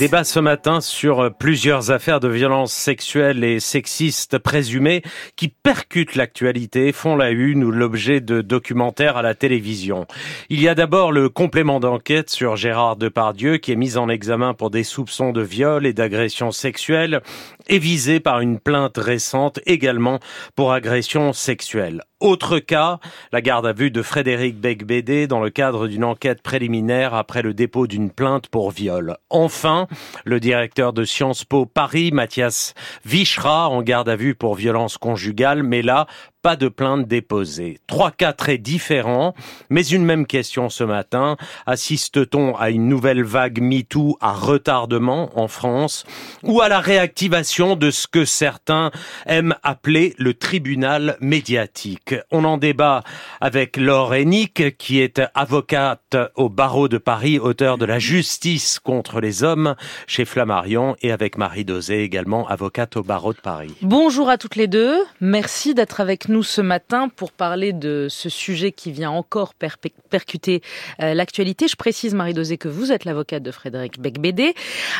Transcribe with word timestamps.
Débat 0.00 0.22
ce 0.22 0.38
matin 0.38 0.80
sur 0.80 1.34
plusieurs 1.40 1.90
affaires 1.90 2.20
de 2.20 2.28
violences 2.28 2.72
sexuelles 2.72 3.42
et 3.42 3.58
sexistes 3.58 4.38
présumées 4.38 5.02
qui 5.34 5.48
percutent 5.48 6.14
l'actualité, 6.14 6.92
font 6.92 7.16
la 7.16 7.30
une 7.30 7.64
ou 7.64 7.72
l'objet 7.72 8.20
de 8.20 8.40
documentaires 8.40 9.16
à 9.16 9.22
la 9.22 9.34
télévision. 9.34 10.06
Il 10.50 10.60
y 10.60 10.68
a 10.68 10.76
d'abord 10.76 11.10
le 11.10 11.28
complément 11.28 11.80
d'enquête 11.80 12.30
sur 12.30 12.54
Gérard 12.54 12.94
Depardieu 12.94 13.56
qui 13.56 13.72
est 13.72 13.76
mis 13.76 13.96
en 13.96 14.08
examen 14.08 14.54
pour 14.54 14.70
des 14.70 14.84
soupçons 14.84 15.32
de 15.32 15.42
viol 15.42 15.84
et 15.84 15.92
d'agression 15.92 16.52
sexuelle 16.52 17.20
et 17.66 17.80
visé 17.80 18.20
par 18.20 18.38
une 18.38 18.60
plainte 18.60 18.98
récente 18.98 19.58
également 19.66 20.20
pour 20.54 20.72
agression 20.72 21.32
sexuelle. 21.32 22.04
Autre 22.20 22.58
cas, 22.58 22.98
la 23.30 23.40
garde 23.40 23.64
à 23.64 23.72
vue 23.72 23.92
de 23.92 24.02
Frédéric 24.02 24.58
Becbédé 24.58 25.28
dans 25.28 25.38
le 25.38 25.50
cadre 25.50 25.86
d'une 25.86 26.02
enquête 26.02 26.42
préliminaire 26.42 27.14
après 27.14 27.42
le 27.42 27.54
dépôt 27.54 27.86
d'une 27.86 28.10
plainte 28.10 28.48
pour 28.48 28.72
viol. 28.72 29.16
Enfin, 29.30 29.86
le 30.24 30.40
directeur 30.40 30.92
de 30.92 31.04
Sciences 31.04 31.44
Po 31.44 31.64
Paris, 31.64 32.10
Mathias 32.12 32.74
Vichra, 33.04 33.68
en 33.68 33.82
garde 33.82 34.08
à 34.08 34.16
vue 34.16 34.34
pour 34.34 34.56
violence 34.56 34.98
conjugale, 34.98 35.62
mais 35.62 35.80
là, 35.80 36.08
pas 36.48 36.56
de 36.56 36.68
plainte 36.68 37.06
déposée. 37.06 37.78
Trois 37.86 38.10
cas 38.10 38.32
très 38.32 38.56
différents, 38.56 39.34
mais 39.68 39.86
une 39.86 40.02
même 40.02 40.24
question 40.24 40.70
ce 40.70 40.82
matin. 40.82 41.36
Assiste-t-on 41.66 42.56
à 42.56 42.70
une 42.70 42.88
nouvelle 42.88 43.22
vague 43.22 43.60
MeToo 43.60 44.16
à 44.22 44.32
retardement 44.32 45.28
en 45.38 45.46
France 45.46 46.06
ou 46.42 46.62
à 46.62 46.70
la 46.70 46.80
réactivation 46.80 47.76
de 47.76 47.90
ce 47.90 48.06
que 48.06 48.24
certains 48.24 48.90
aiment 49.26 49.56
appeler 49.62 50.14
le 50.16 50.32
tribunal 50.32 51.18
médiatique? 51.20 52.14
On 52.30 52.44
en 52.44 52.56
débat 52.56 53.02
avec 53.42 53.76
Laure 53.76 54.14
Hennick, 54.14 54.78
qui 54.78 55.00
est 55.00 55.20
avocate 55.34 56.16
au 56.34 56.48
barreau 56.48 56.88
de 56.88 56.96
Paris, 56.96 57.38
auteur 57.38 57.76
de 57.76 57.84
La 57.84 57.98
justice 57.98 58.78
contre 58.78 59.20
les 59.20 59.44
hommes 59.44 59.74
chez 60.06 60.24
Flammarion, 60.24 60.96
et 61.02 61.12
avec 61.12 61.36
Marie 61.36 61.66
Dosé, 61.66 62.04
également 62.04 62.48
avocate 62.48 62.96
au 62.96 63.02
barreau 63.02 63.34
de 63.34 63.40
Paris. 63.40 63.74
Bonjour 63.82 64.30
à 64.30 64.38
toutes 64.38 64.56
les 64.56 64.66
deux. 64.66 64.96
Merci 65.20 65.74
d'être 65.74 66.00
avec 66.00 66.30
nous 66.30 66.37
ce 66.42 66.60
matin 66.60 67.08
pour 67.08 67.32
parler 67.32 67.72
de 67.72 68.06
ce 68.10 68.28
sujet 68.28 68.72
qui 68.72 68.92
vient 68.92 69.10
encore 69.10 69.54
percuter 69.54 70.62
euh, 71.02 71.14
l'actualité. 71.14 71.68
Je 71.68 71.76
précise, 71.76 72.14
Marie-Dosé, 72.14 72.58
que 72.58 72.68
vous 72.68 72.92
êtes 72.92 73.04
l'avocate 73.04 73.42
de 73.42 73.50
Frédéric 73.50 74.00
Becbédé. 74.00 74.54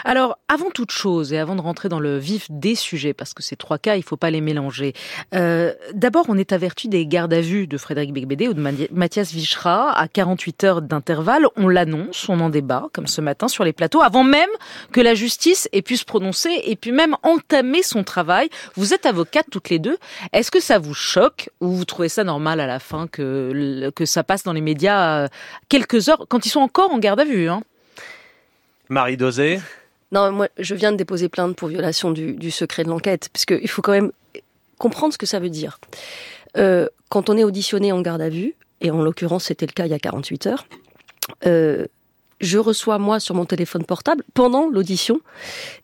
Alors, 0.04 0.38
avant 0.48 0.70
toute 0.70 0.90
chose 0.90 1.32
et 1.32 1.38
avant 1.38 1.56
de 1.56 1.60
rentrer 1.60 1.88
dans 1.88 2.00
le 2.00 2.18
vif 2.18 2.46
des 2.50 2.74
sujets, 2.74 3.14
parce 3.14 3.34
que 3.34 3.42
ces 3.42 3.56
trois 3.56 3.78
cas, 3.78 3.94
il 3.94 4.00
ne 4.00 4.04
faut 4.04 4.16
pas 4.16 4.30
les 4.30 4.40
mélanger. 4.40 4.92
Euh, 5.34 5.72
d'abord, 5.92 6.26
on 6.28 6.38
est 6.38 6.52
averti 6.52 6.88
des 6.88 7.06
gardes 7.06 7.32
à 7.34 7.40
vue 7.40 7.66
de 7.66 7.78
Frédéric 7.78 8.12
Becbédé 8.12 8.48
ou 8.48 8.54
de 8.54 8.88
Mathias 8.92 9.32
Vichra 9.32 9.92
à 9.92 10.08
48 10.08 10.64
heures 10.64 10.82
d'intervalle. 10.82 11.46
On 11.56 11.68
l'annonce, 11.68 12.28
on 12.28 12.40
en 12.40 12.50
débat, 12.50 12.88
comme 12.92 13.06
ce 13.06 13.20
matin 13.20 13.48
sur 13.48 13.64
les 13.64 13.72
plateaux, 13.72 14.02
avant 14.02 14.24
même 14.24 14.50
que 14.92 15.00
la 15.00 15.14
justice 15.14 15.68
ait 15.72 15.82
pu 15.82 15.96
se 15.96 16.04
prononcer 16.04 16.50
et 16.64 16.76
puis 16.76 16.92
même 16.92 17.16
entamer 17.22 17.82
son 17.82 18.04
travail. 18.04 18.48
Vous 18.74 18.94
êtes 18.94 19.06
avocate 19.06 19.46
toutes 19.50 19.70
les 19.70 19.78
deux. 19.78 19.98
Est-ce 20.32 20.50
que 20.50 20.60
ça 20.60 20.78
vous 20.78 20.94
choque 20.94 21.17
ou 21.60 21.68
vous 21.72 21.84
trouvez 21.84 22.08
ça 22.08 22.24
normal 22.24 22.60
à 22.60 22.66
la 22.66 22.78
fin 22.78 23.06
que, 23.06 23.90
que 23.94 24.04
ça 24.04 24.24
passe 24.24 24.42
dans 24.42 24.52
les 24.52 24.60
médias 24.60 25.24
euh, 25.24 25.28
quelques 25.68 26.08
heures 26.08 26.26
quand 26.28 26.46
ils 26.46 26.50
sont 26.50 26.60
encore 26.60 26.90
en 26.92 26.98
garde 26.98 27.20
à 27.20 27.24
vue 27.24 27.48
hein? 27.48 27.62
Marie 28.88 29.16
Dosé 29.16 29.60
Non, 30.12 30.32
moi 30.32 30.48
je 30.58 30.74
viens 30.74 30.92
de 30.92 30.96
déposer 30.96 31.28
plainte 31.28 31.56
pour 31.56 31.68
violation 31.68 32.10
du, 32.10 32.50
secret 32.50 32.84
de 32.84 32.88
l'enquête, 32.88 33.28
parce 33.32 33.44
qu'il 33.44 33.68
faut 33.68 33.82
quand 33.82 33.92
même 33.92 34.12
comprendre 34.78 35.12
ce 35.12 35.18
que 35.18 35.26
ça 35.26 35.40
veut 35.40 35.50
dire. 35.50 35.78
Euh, 36.56 36.88
quand 37.08 37.28
on 37.28 37.36
est 37.36 37.44
auditionné 37.44 37.92
en 37.92 38.00
garde 38.00 38.22
à 38.22 38.28
vue, 38.28 38.54
et 38.80 38.90
en 38.90 39.02
l'occurrence 39.02 39.44
c'était 39.44 39.66
le 39.66 39.72
cas 39.72 39.86
il 39.86 39.90
y 39.90 39.94
a 39.94 39.98
48 39.98 40.46
heures, 40.46 40.66
euh, 41.46 41.86
je 42.40 42.58
reçois 42.58 42.98
moi 42.98 43.20
sur 43.20 43.34
mon 43.34 43.44
téléphone 43.44 43.84
portable 43.84 44.24
pendant 44.34 44.68
l'audition 44.68 45.20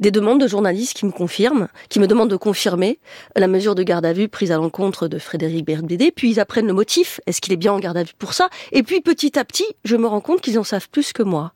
des 0.01 0.11
demandes 0.11 0.41
de 0.41 0.47
journalistes 0.47 0.95
qui 0.95 1.07
me 1.07 1.11
confirment, 1.11 1.69
qui 1.89 2.01
me 2.01 2.07
demandent 2.07 2.31
de 2.31 2.37
confirmer 2.37 2.99
la 3.37 3.49
mesure 3.49 3.75
de 3.75 3.83
garde 3.83 4.07
à 4.07 4.13
vue 4.13 4.29
prise 4.29 4.53
à 4.53 4.57
l'encontre 4.57 5.09
de 5.09 5.19
Frédéric 5.19 5.65
Berbédé, 5.65 6.11
puis 6.11 6.31
ils 6.31 6.41
apprennent 6.41 6.67
le 6.67 6.73
motif, 6.73 7.21
est-ce 7.27 7.41
qu'il 7.41 7.53
est 7.53 7.57
bien 7.57 7.73
en 7.73 7.79
garde 7.79 7.97
à 7.97 8.03
vue 8.03 8.13
pour 8.19 8.35
ça? 8.35 8.49
Et 8.73 8.83
puis 8.83 9.01
petit 9.01 9.39
à 9.39 9.45
petit, 9.45 9.67
je 9.85 9.97
me 9.97 10.07
rends 10.07 10.21
compte 10.21 10.41
qu'ils 10.41 10.59
en 10.59 10.65
savent 10.65 10.89
plus 10.89 11.13
que 11.13 11.23
moi. 11.23 11.53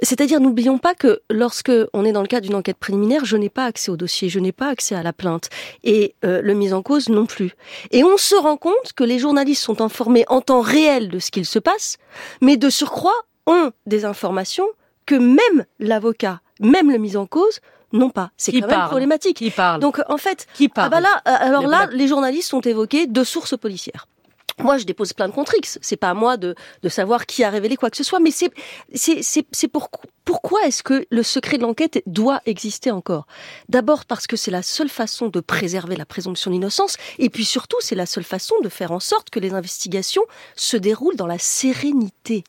C'est-à-dire, 0.00 0.40
n'oublions 0.40 0.78
pas 0.78 0.94
que 0.94 1.22
lorsque 1.28 1.72
on 1.92 2.04
est 2.04 2.12
dans 2.12 2.22
le 2.22 2.28
cadre 2.28 2.46
d'une 2.46 2.54
enquête 2.54 2.76
préliminaire, 2.76 3.24
je 3.24 3.36
n'ai 3.36 3.48
pas 3.48 3.64
accès 3.64 3.90
au 3.90 3.96
dossier, 3.96 4.28
je 4.28 4.38
n'ai 4.38 4.52
pas 4.52 4.68
accès 4.68 4.94
à 4.94 5.02
la 5.02 5.12
plainte, 5.12 5.48
et 5.82 6.14
euh, 6.24 6.40
le 6.40 6.54
mise 6.54 6.72
en 6.72 6.82
cause 6.82 7.08
non 7.08 7.26
plus. 7.26 7.52
Et 7.90 8.04
on 8.04 8.16
se 8.16 8.36
rend 8.36 8.56
compte 8.56 8.92
que 8.94 9.04
les 9.04 9.18
journalistes 9.18 9.62
sont 9.62 9.80
informés 9.80 10.24
en 10.28 10.40
temps 10.40 10.60
réel 10.60 11.08
de 11.08 11.18
ce 11.18 11.30
qu'il 11.30 11.46
se 11.46 11.58
passe, 11.58 11.98
mais 12.40 12.56
de 12.56 12.70
surcroît 12.70 13.24
ont 13.48 13.72
des 13.86 14.04
informations 14.04 14.68
que 15.06 15.16
même 15.16 15.64
l'avocat, 15.80 16.40
même 16.60 16.92
le 16.92 16.98
mis 16.98 17.16
en 17.16 17.26
cause, 17.26 17.60
n'ont 17.92 18.10
pas. 18.10 18.30
C'est 18.36 18.52
quand 18.60 18.68
même 18.68 18.86
problématique. 18.86 19.38
Qui 19.38 19.50
parle 19.50 19.80
Donc 19.80 20.00
en 20.08 20.18
fait, 20.18 20.46
qui 20.54 20.68
parle 20.68 20.88
ah 20.88 20.90
bah 20.90 21.00
là, 21.00 21.22
euh, 21.26 21.46
alors 21.48 21.66
là, 21.66 21.88
les 21.90 22.06
journalistes 22.06 22.52
ont 22.54 22.60
évoqué 22.60 23.06
deux 23.06 23.24
sources 23.24 23.56
policières. 23.56 24.06
Moi, 24.60 24.76
je 24.76 24.84
dépose 24.84 25.12
plein 25.12 25.28
de 25.28 25.32
contre 25.32 25.54
X. 25.56 25.78
C'est 25.82 25.96
pas 25.96 26.10
à 26.10 26.14
moi 26.14 26.36
de, 26.36 26.56
de 26.82 26.88
savoir 26.88 27.26
qui 27.26 27.44
a 27.44 27.50
révélé 27.50 27.76
quoi 27.76 27.90
que 27.90 27.96
ce 27.96 28.02
soit, 28.02 28.18
mais 28.18 28.32
c'est 28.32 28.50
c'est 28.92 29.22
c'est 29.22 29.68
pour, 29.68 29.88
pourquoi 30.24 30.66
est-ce 30.66 30.82
que 30.82 31.06
le 31.10 31.22
secret 31.22 31.58
de 31.58 31.62
l'enquête 31.62 32.02
doit 32.06 32.40
exister 32.44 32.90
encore? 32.90 33.26
D'abord 33.68 34.04
parce 34.04 34.26
que 34.26 34.36
c'est 34.36 34.50
la 34.50 34.62
seule 34.62 34.88
façon 34.88 35.28
de 35.28 35.40
préserver 35.40 35.94
la 35.94 36.04
présomption 36.04 36.50
d'innocence, 36.50 36.96
et 37.18 37.30
puis 37.30 37.44
surtout 37.44 37.76
c'est 37.80 37.94
la 37.94 38.06
seule 38.06 38.24
façon 38.24 38.56
de 38.60 38.68
faire 38.68 38.90
en 38.90 39.00
sorte 39.00 39.30
que 39.30 39.38
les 39.38 39.54
investigations 39.54 40.24
se 40.56 40.76
déroulent 40.76 41.16
dans 41.16 41.28
la 41.28 41.38
sérénité 41.38 42.44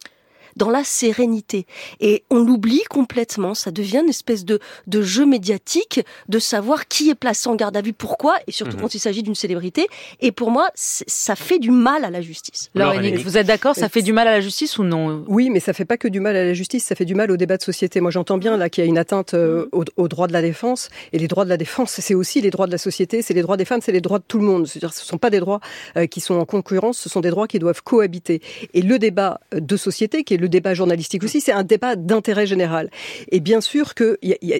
dans 0.59 0.69
la 0.69 0.83
sérénité. 0.83 1.65
Et 2.01 2.23
on 2.29 2.43
l'oublie 2.43 2.83
complètement, 2.89 3.53
ça 3.53 3.71
devient 3.71 4.01
une 4.03 4.09
espèce 4.09 4.43
de, 4.43 4.59
de 4.87 5.01
jeu 5.01 5.25
médiatique 5.25 6.01
de 6.27 6.37
savoir 6.37 6.87
qui 6.87 7.09
est 7.09 7.15
placé 7.15 7.47
en 7.47 7.55
garde 7.55 7.77
à 7.77 7.81
vue, 7.81 7.93
pourquoi, 7.93 8.35
et 8.45 8.51
surtout 8.51 8.75
mhm. 8.75 8.81
quand 8.81 8.93
il 8.93 8.99
s'agit 8.99 9.23
d'une 9.23 9.35
célébrité. 9.35 9.87
Et 10.19 10.31
pour 10.33 10.51
moi, 10.51 10.69
ça 10.75 11.35
fait 11.35 11.59
du 11.59 11.71
mal 11.71 12.03
à 12.03 12.09
la 12.09 12.21
justice. 12.21 12.69
Alors, 12.75 12.93
vous 13.23 13.37
êtes 13.37 13.47
d'accord, 13.47 13.75
ça 13.75 13.87
fait 13.87 14.01
du 14.01 14.11
mal 14.11 14.27
à 14.27 14.31
la 14.31 14.41
justice 14.41 14.77
ou 14.77 14.83
non 14.83 15.23
Oui, 15.27 15.49
mais 15.49 15.61
ça 15.61 15.71
fait 15.71 15.85
pas 15.85 15.97
que 15.97 16.09
du 16.09 16.19
mal 16.19 16.35
à 16.35 16.43
la 16.43 16.53
justice, 16.53 16.83
ça 16.83 16.95
fait 16.95 17.05
du 17.05 17.15
mal 17.15 17.31
au 17.31 17.37
débat 17.37 17.55
de 17.55 17.63
société. 17.63 18.01
Moi, 18.01 18.11
j'entends 18.11 18.37
bien 18.37 18.57
là 18.57 18.69
qu'il 18.69 18.83
y 18.83 18.87
a 18.87 18.89
une 18.89 18.97
atteinte 18.97 19.33
euh, 19.33 19.65
mhm. 19.71 19.85
aux, 19.95 20.07
droits 20.09 20.27
de 20.27 20.33
la 20.33 20.41
défense, 20.41 20.89
et 21.13 21.19
les 21.19 21.29
droits 21.29 21.45
de 21.45 21.49
la 21.49 21.57
défense, 21.57 21.91
c'est 21.91 22.15
aussi 22.15 22.41
les 22.41 22.51
droits 22.51 22.67
de 22.67 22.71
la 22.73 22.77
société, 22.77 23.21
c'est 23.21 23.33
les 23.33 23.43
droits 23.43 23.57
des 23.57 23.65
femmes, 23.65 23.81
c'est 23.81 23.93
les 23.93 24.01
droits 24.01 24.19
de 24.19 24.25
tout 24.27 24.39
le 24.39 24.45
monde. 24.45 24.67
ce 24.67 24.85
ne 24.85 24.91
sont 24.91 25.17
pas 25.17 25.29
des 25.29 25.39
droits 25.39 25.61
euh, 25.95 26.05
qui 26.05 26.19
sont 26.19 26.35
en 26.35 26.45
concurrence, 26.45 26.97
ce 26.97 27.07
sont 27.07 27.21
des 27.21 27.29
droits 27.29 27.47
qui 27.47 27.59
doivent 27.59 27.81
cohabiter. 27.81 28.41
Et 28.73 28.81
le 28.81 28.99
débat 28.99 29.39
de 29.53 29.77
société, 29.77 30.25
qui 30.25 30.33
est 30.33 30.37
le 30.37 30.48
débat 30.49 30.73
journalistique 30.73 31.23
aussi, 31.23 31.41
c'est 31.41 31.51
un 31.51 31.63
débat 31.63 31.95
d'intérêt 31.95 32.45
général. 32.45 32.89
Et 33.31 33.39
bien 33.39 33.61
sûr 33.61 33.95
que 33.95 34.17
y 34.21 34.35
y 34.41 34.53
a, 34.53 34.59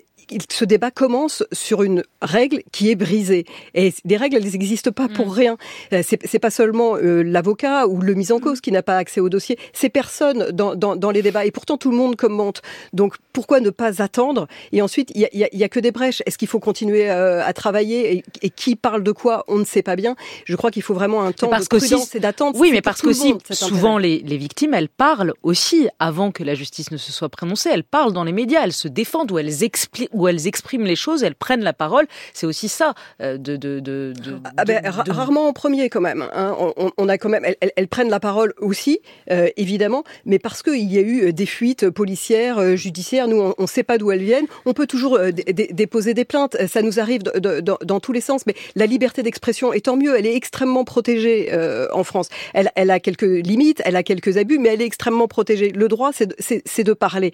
ce 0.52 0.66
débat 0.66 0.92
commence 0.92 1.44
sur 1.52 1.84
une 1.84 2.04
règle 2.22 2.62
qui 2.72 2.90
est 2.90 2.96
brisée. 2.96 3.46
Et 3.74 3.94
les 4.06 4.18
règles, 4.18 4.38
elles 4.38 4.52
n'existent 4.52 4.92
pas 4.92 5.08
pour 5.08 5.28
mm. 5.28 5.32
rien. 5.32 5.58
Euh, 5.94 6.02
c'est 6.04 6.40
pas 6.40 6.50
seulement 6.50 6.96
euh, 6.96 7.24
l'avocat 7.24 7.88
ou 7.88 8.02
le 8.02 8.14
mis 8.14 8.32
en 8.32 8.40
cause 8.40 8.62
qui 8.62 8.72
n'a 8.72 8.84
pas 8.84 8.98
accès 8.98 9.20
au 9.20 9.30
dossier, 9.30 9.58
c'est 9.74 9.90
personne 9.90 10.52
dans, 10.52 10.76
dans, 10.76 10.96
dans, 10.96 11.12
les 11.12 11.22
débats. 11.22 11.46
Et 11.46 11.52
pourtant, 11.52 11.78
tout 11.78 11.92
le 11.92 11.98
monde 11.98 12.16
commente. 12.16 12.62
Donc, 12.94 13.16
pourquoi 13.34 13.60
ne 13.60 13.70
pas 13.70 14.02
attendre? 14.02 14.48
Et 14.72 14.82
ensuite, 14.82 15.12
il 15.16 15.28
y 15.32 15.64
a, 15.64 15.70
que 15.70 15.80
des 15.80 15.92
brèches. 15.92 16.22
Est-ce 16.26 16.38
qu'il 16.38 16.48
faut 16.48 16.60
continuer 16.60 17.10
euh, 17.10 17.44
à 17.46 17.54
travailler? 17.54 18.24
Et, 18.42 18.50
qui 18.50 18.76
parle 18.76 19.04
de 19.04 19.12
quoi? 19.12 19.46
On 19.48 19.58
ne 19.58 19.64
sait 19.64 19.84
pas 19.84 19.96
bien. 19.96 20.16
Je 20.46 20.56
crois 20.56 20.72
qu'il 20.72 20.84
faut 20.84 20.94
vraiment 20.94 21.24
un 21.24 21.32
temps 21.32 21.50
de 21.50 21.66
prudence 21.66 22.16
et 22.16 22.20
d'attente. 22.20 22.56
Oui, 22.60 22.70
mais 22.72 22.82
parce 22.82 23.02
que 23.02 23.14
souvent, 23.52 23.98
les, 23.98 24.20
les 24.20 24.38
victimes, 24.38 24.74
elles 24.74 24.90
parlent 24.90 25.34
aussi 25.44 25.69
avant 26.00 26.32
que 26.32 26.44
la 26.44 26.56
justice 26.56 26.92
ne 26.92 26.98
se 26.98 27.12
soit 27.12 27.30
prononcée. 27.30 27.70
Elles 27.72 27.84
parlent 27.84 28.14
dans 28.14 28.24
les 28.24 28.32
médias, 28.32 28.62
elles 28.64 28.74
se 28.74 28.88
défendent 28.88 29.32
ou 29.32 29.40
elles 29.40 29.64
expliquent 29.64 30.10
où 30.14 30.28
elles 30.28 30.48
expriment 30.48 30.86
les 30.86 30.96
choses, 30.96 31.24
elles 31.24 31.36
prennent 31.36 31.64
la 31.64 31.74
parole. 31.74 32.08
C'est 32.34 32.46
aussi 32.46 32.70
ça 32.70 32.94
euh, 33.22 33.38
de, 33.38 33.56
de, 33.56 33.80
de, 33.80 34.14
ah 34.58 34.66
ben, 34.66 34.82
rarement 34.86 35.48
en 35.48 35.54
premier 35.54 35.90
quand 35.90 36.02
même. 36.02 36.28
Hein. 36.34 36.56
On, 36.98 37.10
a 37.10 37.18
quand 37.18 37.30
même, 37.30 37.46
elles, 37.46 37.88
prennent 37.88 38.10
la 38.10 38.20
parole 38.20 38.54
aussi, 38.60 39.00
euh, 39.32 39.50
évidemment, 39.58 40.04
mais 40.26 40.40
parce 40.40 40.64
qu'il 40.64 40.92
y 40.92 40.98
a 40.98 41.02
eu 41.02 41.28
euh, 41.28 41.32
des 41.32 41.46
fuites 41.46 41.90
policières, 41.90 42.76
judiciaires, 42.76 43.28
nous 43.28 43.54
on 43.58 43.62
ne 43.62 43.68
sait 43.68 43.84
pas 43.84 43.98
d'où 43.98 44.12
elles 44.12 44.24
viennent. 44.24 44.48
On 44.66 44.74
peut 44.74 44.88
toujours 44.88 45.20
déposer 45.20 46.14
des 46.14 46.26
plaintes, 46.26 46.58
ça 46.68 46.82
nous 46.82 47.00
arrive 47.00 47.24
dans 47.24 48.00
tous 48.00 48.12
les 48.12 48.22
sens, 48.22 48.46
mais 48.46 48.56
la 48.76 48.86
liberté 48.86 49.24
d'expression 49.24 49.74
est 49.74 49.86
tant 49.86 49.98
mieux, 49.98 50.18
elle 50.18 50.26
est 50.26 50.36
extrêmement 50.36 50.84
protégée 50.84 51.50
en 51.92 52.04
France. 52.04 52.30
Elle, 52.54 52.72
elle 52.76 52.92
a 52.92 53.00
quelques 53.00 53.22
limites, 53.22 53.82
elle 53.86 53.96
a 53.96 54.04
quelques 54.04 54.38
abus, 54.38 54.60
mais 54.60 54.70
elle 54.70 54.82
est 54.82 54.86
extrêmement 54.86 55.28
protégée. 55.28 55.59
Le 55.60 55.88
droit, 55.88 56.12
c'est 56.14 56.84
de, 56.84 56.94
parler. 56.94 57.34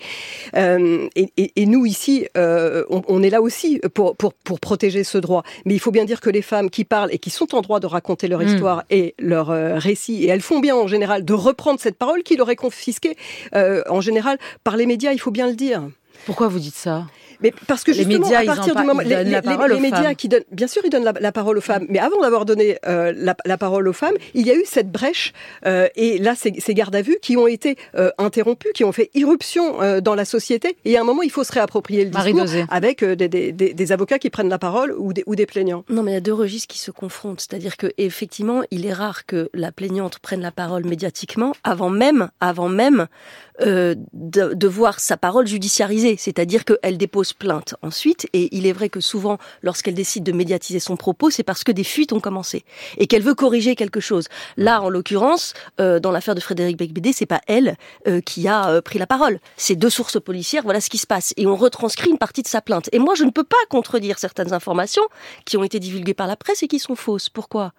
et, 0.56 1.30
et, 1.38 1.52
et, 1.56 1.66
nous 1.66 1.86
ici, 1.86 2.28
euh, 2.38 2.84
on, 2.90 3.02
on, 3.08 3.24
est 3.24 3.30
là 3.30 3.42
aussi 3.42 3.80
pour, 3.94 4.16
pour, 4.16 4.34
pour, 4.34 4.60
protéger 4.60 5.04
ce 5.04 5.18
droit. 5.18 5.44
Mais 5.66 5.74
il 5.74 5.80
faut 5.80 5.92
bien 5.92 6.06
dire 6.06 6.22
que 6.22 6.30
les 6.30 6.42
femmes 6.42 6.70
qui 6.70 6.84
parlent 6.84 7.14
et 7.14 7.18
qui 7.18 7.30
sont 7.30 7.56
en 7.56 7.62
droit 7.62 7.80
de 7.80 7.88
raconter 7.88 8.28
leur 8.28 8.42
hmm. 8.42 8.48
histoire 8.48 8.84
et 8.90 9.16
leur 9.20 9.52
euh, 9.52 9.78
récit, 9.78 10.24
et 10.24 10.28
elles 10.28 10.42
font 10.42 10.60
bien 10.60 10.76
en 10.76 10.88
général 10.88 11.26
de 11.26 11.34
reprendre 11.34 11.80
cette 11.80 11.98
parole 11.98 12.24
qui 12.24 12.36
leur 12.36 12.50
est 12.50 12.56
confisquée 12.56 13.16
euh, 13.56 13.82
en 13.90 14.02
général 14.02 14.38
par 14.64 14.78
les 14.78 14.86
médias, 14.86 15.12
il 15.14 15.20
faut 15.20 15.32
bien 15.32 15.48
le 15.48 15.56
dire. 15.56 15.84
Pourquoi 16.26 16.48
vous 16.48 16.60
dites 16.60 16.76
ça? 16.76 17.06
Mais 17.42 17.54
parce 17.68 17.84
que 17.84 17.92
les 17.92 17.98
justement, 17.98 18.20
médias, 18.26 18.40
à 18.42 18.46
partir 18.46 18.74
ils 18.76 18.82
du 18.82 18.88
moment, 18.88 19.02
ils 19.02 19.08
les, 19.10 19.16
la 19.16 19.24
les- 19.24 19.42
parole 19.42 19.72
les 19.72 19.78
aux 19.78 19.80
médias 19.80 20.04
femmes. 20.04 20.16
qui 20.16 20.28
donnent, 20.30 20.44
bien 20.52 20.68
sûr, 20.68 20.82
ils 20.86 20.90
donnent 20.90 21.04
la, 21.04 21.14
la 21.20 21.32
parole 21.32 21.58
aux 21.58 21.62
femmes. 21.62 21.86
Mais 21.90 22.00
avant 22.00 22.22
d'avoir 22.22 22.46
donné 22.46 22.78
euh, 22.88 23.14
la, 23.16 23.36
la 23.46 23.58
parole 23.58 23.88
aux 23.88 23.94
femmes, 23.94 24.16
il 24.34 24.46
y 24.46 24.52
a 24.52 24.56
eu 24.56 24.64
cette 24.66 24.92
brèche. 24.92 25.34
euh, 25.66 25.88
et 25.96 26.18
là, 26.18 26.36
ces, 26.36 26.54
ces 26.60 26.74
gardes 26.74 26.96
à 26.96 27.02
vue 27.02 27.18
qui 27.22 27.38
ont 27.38 27.48
été 27.48 27.78
euh, 27.96 28.10
interrompus, 28.18 28.72
qui 28.74 28.84
ont 28.84 28.92
fait 28.92 29.10
irruption 29.14 29.82
euh, 29.82 30.02
dans 30.02 30.16
la 30.16 30.26
société. 30.26 30.78
Et 30.86 30.98
à 30.98 31.02
un 31.02 31.04
moment, 31.04 31.22
il 31.22 31.32
faut 31.32 31.44
se 31.44 31.52
réapproprier 31.52 32.06
le 32.06 32.12
Marie 32.12 32.32
discours 32.34 32.46
Dosé. 32.50 32.66
avec 32.70 33.04
euh, 33.04 33.16
des, 33.16 33.28
des- 33.28 33.52
des- 33.52 33.74
des 33.74 33.92
avocats 33.92 34.20
qui 34.20 34.30
prennent 34.30 34.50
la 34.50 34.60
parole 34.60 34.94
ou 34.98 35.14
des, 35.14 35.24
ou 35.26 35.36
des 35.36 35.46
plaignants. 35.46 35.84
Non, 35.90 36.04
mais 36.04 36.12
il 36.12 36.14
y 36.16 36.18
a 36.18 36.22
deux 36.22 36.34
registres 36.34 36.68
qui 36.74 36.80
se 36.80 36.92
confrontent. 36.92 37.42
C'est-à-dire 37.42 37.78
que 37.78 37.88
effectivement, 37.98 38.64
il 38.72 38.86
est 38.86 38.94
rare 38.94 39.26
que 39.26 39.50
la 39.54 39.72
plaignante 39.72 40.20
prenne 40.20 40.42
la 40.42 40.52
parole 40.52 40.86
médiatiquement 40.86 41.54
avant 41.64 41.90
même, 41.90 42.30
avant 42.40 42.70
même 42.70 43.08
euh, 43.62 43.96
de, 44.14 44.54
de 44.54 44.68
voir 44.68 45.00
sa 45.00 45.18
parole 45.18 45.48
judiciarisée. 45.48 46.16
C'est-à-dire 46.18 46.66
qu'elle 46.66 46.98
dépose 46.98 47.25
plainte 47.34 47.76
ensuite. 47.82 48.28
Et 48.34 48.56
il 48.56 48.66
est 48.68 48.74
vrai 48.74 48.90
que 48.90 49.00
souvent, 49.00 49.38
lorsqu'elle 49.62 49.94
décide 49.94 50.24
de 50.24 50.32
médiatiser 50.32 50.80
son 50.80 50.96
propos, 50.96 51.30
c'est 51.30 51.44
parce 51.44 51.64
que 51.64 51.72
des 51.72 51.84
fuites 51.84 52.14
ont 52.14 52.20
commencé 52.20 52.64
et 52.98 53.08
qu'elle 53.08 53.22
veut 53.24 53.36
corriger 53.36 53.76
quelque 53.76 54.00
chose. 54.00 54.28
Là, 54.58 54.82
en 54.82 54.90
l'occurrence, 54.90 55.54
euh, 55.80 56.00
dans 56.00 56.12
l'affaire 56.12 56.36
de 56.36 56.40
Frédéric 56.40 56.78
Becbédé, 56.78 57.14
c'est 57.14 57.26
pas 57.26 57.42
elle 57.48 57.78
euh, 58.08 58.22
qui 58.22 58.48
a 58.48 58.70
euh, 58.70 58.82
pris 58.82 59.00
la 59.00 59.08
parole. 59.08 59.40
C'est 59.58 59.76
deux 59.76 59.90
sources 59.90 60.20
policières. 60.20 60.64
Voilà 60.64 60.82
ce 60.82 60.90
qui 60.90 60.98
se 60.98 61.08
passe. 61.08 61.34
Et 61.38 61.48
on 61.48 61.56
retranscrit 61.56 62.10
une 62.10 62.18
partie 62.18 62.42
de 62.42 62.48
sa 62.48 62.62
plainte. 62.62 62.90
Et 62.92 63.00
moi, 63.00 63.16
je 63.16 63.24
ne 63.24 63.32
peux 63.32 63.44
pas 63.44 63.58
contredire 63.70 64.20
certaines 64.20 64.54
informations 64.54 65.04
qui 65.46 65.58
ont 65.58 65.64
été 65.64 65.80
divulguées 65.80 66.14
par 66.14 66.28
la 66.28 66.36
presse 66.36 66.64
et 66.64 66.68
qui 66.68 66.80
sont 66.80 66.96
fausses. 66.96 67.30
Pourquoi? 67.30 67.74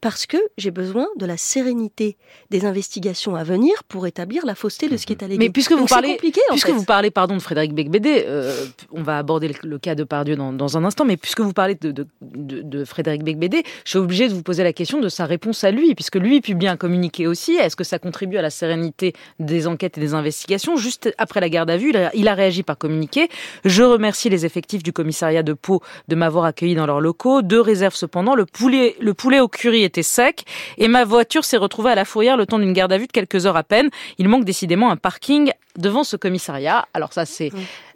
Parce 0.00 0.26
que 0.26 0.36
j'ai 0.56 0.70
besoin 0.70 1.06
de 1.16 1.26
la 1.26 1.36
sérénité 1.36 2.16
des 2.50 2.64
investigations 2.64 3.36
à 3.36 3.44
venir 3.44 3.84
pour 3.84 4.06
établir 4.06 4.46
la 4.46 4.54
fausseté 4.54 4.88
de 4.88 4.96
ce 4.96 5.06
qui 5.06 5.12
est 5.12 5.22
allégué. 5.22 5.38
Mais 5.38 5.50
puisque 5.50 5.72
vous 5.72 5.78
Donc, 5.78 5.88
parlez, 5.88 6.14
en 6.14 6.16
puisque 6.50 6.66
fait. 6.66 6.72
vous 6.72 6.84
parlez, 6.84 7.10
pardon, 7.10 7.34
de 7.34 7.40
Frédéric 7.42 7.74
Becbédé, 7.74 8.24
euh, 8.26 8.66
on 8.90 9.02
va 9.02 9.18
aborder 9.18 9.50
le, 9.62 9.78
cas 9.78 9.94
de 9.94 10.04
Pardieu 10.04 10.36
dans, 10.36 10.76
un 10.76 10.84
instant, 10.84 11.04
mais 11.04 11.16
puisque 11.16 11.40
vous 11.40 11.52
parlez 11.52 11.76
de, 11.80 12.84
Frédéric 12.84 13.22
Becbédé, 13.22 13.62
je 13.84 13.90
suis 13.90 13.98
obligée 13.98 14.28
de 14.28 14.34
vous 14.34 14.42
poser 14.42 14.62
la 14.62 14.72
question 14.72 15.00
de 15.00 15.08
sa 15.08 15.26
réponse 15.26 15.64
à 15.64 15.70
lui, 15.70 15.94
puisque 15.94 16.16
lui 16.16 16.40
publie 16.40 16.68
un 16.68 16.76
communiqué 16.76 17.26
aussi. 17.26 17.54
Est-ce 17.54 17.76
que 17.76 17.84
ça 17.84 17.98
contribue 17.98 18.38
à 18.38 18.42
la 18.42 18.50
sérénité 18.50 19.12
des 19.38 19.66
enquêtes 19.66 19.98
et 19.98 20.00
des 20.00 20.14
investigations? 20.14 20.76
Juste 20.76 21.12
après 21.18 21.40
la 21.40 21.48
garde 21.48 21.70
à 21.70 21.76
vue, 21.76 21.92
il 22.14 22.28
a, 22.28 22.34
réagi 22.34 22.62
par 22.62 22.78
communiqué. 22.78 23.28
Je 23.64 23.82
remercie 23.82 24.28
les 24.28 24.46
effectifs 24.46 24.82
du 24.82 24.92
commissariat 24.92 25.42
de 25.42 25.52
Pau 25.52 25.82
de 26.08 26.14
m'avoir 26.14 26.44
accueilli 26.44 26.74
dans 26.74 26.86
leurs 26.86 27.00
locaux. 27.00 27.42
Deux 27.42 27.60
réserves 27.60 27.94
cependant, 27.94 28.34
le 28.34 28.46
poulet, 28.46 28.96
le 29.00 29.12
poulet 29.12 29.40
au 29.40 29.48
curry 29.48 29.82
était 29.82 30.02
sec 30.02 30.44
et 30.78 30.88
ma 30.88 31.04
voiture 31.04 31.44
s'est 31.44 31.56
retrouvée 31.56 31.90
à 31.90 31.94
la 31.94 32.04
fourrière 32.04 32.36
le 32.36 32.46
temps 32.46 32.58
d'une 32.58 32.72
garde 32.72 32.92
à 32.92 32.98
vue 32.98 33.06
de 33.06 33.12
quelques 33.12 33.46
heures 33.46 33.56
à 33.56 33.64
peine. 33.64 33.90
Il 34.18 34.28
manque 34.28 34.44
décidément 34.44 34.90
un 34.90 34.96
parking 34.96 35.50
devant 35.78 36.04
ce 36.04 36.16
commissariat. 36.16 36.86
Alors 36.92 37.12
ça, 37.12 37.24
c'est, 37.24 37.50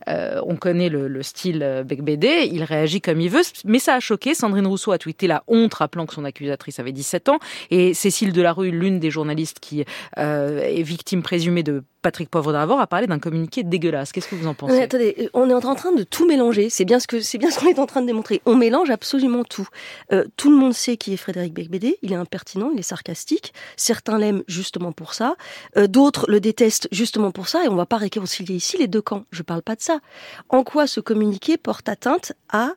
euh, 0.08 0.40
on 0.46 0.56
connaît 0.56 0.88
le, 0.88 1.08
le 1.08 1.22
style 1.22 1.62
euh, 1.62 1.84
Becbédé. 1.84 2.48
Il 2.50 2.64
réagit 2.64 3.00
comme 3.00 3.20
il 3.20 3.30
veut, 3.30 3.42
mais 3.64 3.78
ça 3.78 3.94
a 3.94 4.00
choqué. 4.00 4.34
Sandrine 4.34 4.66
Rousseau 4.66 4.92
a 4.92 4.98
tweeté 4.98 5.26
la 5.26 5.44
honte, 5.46 5.74
rappelant 5.74 6.06
que 6.06 6.14
son 6.14 6.24
accusatrice 6.24 6.78
avait 6.78 6.92
17 6.92 7.28
ans. 7.28 7.38
Et 7.70 7.94
Cécile 7.94 8.32
Delarue, 8.32 8.70
l'une 8.70 8.98
des 8.98 9.10
journalistes 9.10 9.58
qui 9.60 9.84
euh, 10.18 10.60
est 10.60 10.82
victime 10.82 11.22
présumée 11.22 11.62
de 11.62 11.82
Patrick 12.02 12.28
Poivre 12.28 12.52
d'Arvor, 12.52 12.80
a 12.80 12.86
parlé 12.86 13.06
d'un 13.06 13.20
communiqué 13.20 13.62
dégueulasse. 13.62 14.10
Qu'est-ce 14.10 14.28
que 14.28 14.34
vous 14.34 14.48
en 14.48 14.54
pensez? 14.54 14.88
On 15.34 15.48
est 15.48 15.54
en 15.54 15.74
train 15.74 15.92
de 15.92 16.02
tout 16.02 16.26
mélanger. 16.26 16.68
C'est 16.68 16.84
bien 16.84 16.98
ce 16.98 17.06
que 17.06 17.20
c'est 17.20 17.38
bien 17.38 17.50
ce 17.50 17.60
qu'on 17.60 17.68
est 17.68 17.78
en 17.78 17.86
train 17.86 18.00
de 18.02 18.06
démontrer. 18.06 18.42
On 18.44 18.56
mélange 18.56 18.90
absolument 18.90 19.44
tout. 19.44 19.68
Tout 20.36 20.50
le 20.50 20.56
monde 20.56 20.74
sait 20.74 20.96
qui 20.96 21.12
est 21.12 21.16
Frédéric 21.16 21.54
Becbédé. 21.54 21.98
Il 22.02 22.12
est 22.12 22.16
impertinent, 22.16 22.70
il 22.72 22.80
est 22.80 22.82
sarcastique. 22.82 23.54
Certains 23.76 24.18
l'aiment 24.18 24.42
justement 24.48 24.90
pour 24.90 25.14
ça. 25.14 25.36
D'autres 25.76 26.26
le 26.28 26.40
détestent 26.40 26.88
justement 26.90 27.30
pour 27.30 27.46
ça. 27.46 27.64
Et 27.64 27.68
on 27.68 27.76
va 27.76 27.86
pas 27.86 27.98
réconcilier 27.98 28.56
ici 28.56 28.78
les 28.78 28.88
deux 28.88 29.02
camps. 29.02 29.24
Je 29.30 29.42
parle 29.42 29.62
pas 29.62 29.76
de 29.76 29.82
ça. 29.82 29.91
En 30.48 30.64
quoi 30.64 30.86
ce 30.86 31.00
communiqué 31.00 31.56
porte 31.56 31.88
atteinte 31.88 32.32
à 32.50 32.72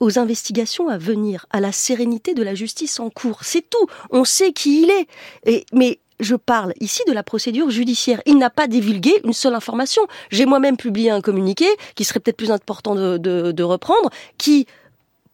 aux 0.00 0.18
investigations 0.18 0.88
à 0.88 0.98
venir, 0.98 1.46
à 1.50 1.60
la 1.60 1.72
sérénité 1.72 2.34
de 2.34 2.42
la 2.42 2.54
justice 2.54 3.00
en 3.00 3.10
cours. 3.10 3.40
C'est 3.42 3.68
tout. 3.68 3.86
On 4.10 4.24
sait 4.24 4.52
qui 4.52 4.82
il 4.82 4.90
est. 4.90 5.64
Mais 5.72 5.98
je 6.20 6.36
parle 6.36 6.72
ici 6.80 7.02
de 7.06 7.12
la 7.12 7.22
procédure 7.22 7.70
judiciaire. 7.70 8.20
Il 8.26 8.38
n'a 8.38 8.50
pas 8.50 8.68
divulgué 8.68 9.12
une 9.24 9.32
seule 9.32 9.54
information. 9.54 10.02
J'ai 10.30 10.46
moi-même 10.46 10.76
publié 10.76 11.10
un 11.10 11.20
communiqué 11.20 11.66
qui 11.94 12.04
serait 12.04 12.20
peut-être 12.20 12.36
plus 12.36 12.52
important 12.52 12.94
de 12.94 13.62
reprendre, 13.62 14.10
qui 14.38 14.66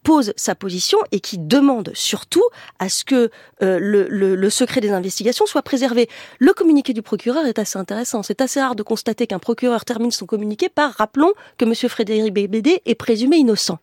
pose 0.09 0.33
sa 0.37 0.55
position 0.55 0.97
et 1.11 1.19
qui 1.19 1.37
demande 1.37 1.91
surtout 1.93 2.41
à 2.79 2.89
ce 2.89 3.05
que 3.05 3.29
euh, 3.61 3.77
le, 3.79 4.49
secret 4.49 4.81
des 4.81 4.89
investigations 4.89 5.45
soit 5.45 5.61
préservé. 5.61 6.09
Le 6.39 6.51
communiqué 6.53 6.93
du 6.93 7.03
procureur 7.03 7.45
est 7.45 7.59
assez 7.59 7.77
intéressant. 7.77 8.23
C'est 8.23 8.41
assez 8.41 8.59
rare 8.59 8.73
de 8.73 8.81
constater 8.81 9.27
qu'un 9.27 9.37
procureur 9.37 9.85
termine 9.85 10.09
son 10.09 10.25
communiqué 10.25 10.67
par 10.67 10.93
rappelons 10.93 11.31
que 11.59 11.65
M. 11.65 11.75
Frédéric 11.87 12.33
Bébédé 12.33 12.81
est 12.87 12.95
présumé 12.95 13.37
innocent. 13.37 13.77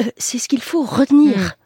Euh, 0.00 0.04
C'est 0.16 0.38
ce 0.38 0.48
qu'il 0.48 0.62
faut 0.62 0.84
retenir. 0.84 1.58